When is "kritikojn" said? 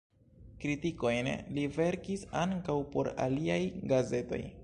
0.61-1.29